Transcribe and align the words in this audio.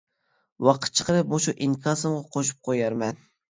ۋاقىت 0.67 0.95
چىقىرىپ 1.01 1.29
مۇشۇ 1.35 1.55
ئىنكاسىمغا 1.67 2.25
قوشۇپ 2.39 2.67
قويارمەن. 2.71 3.25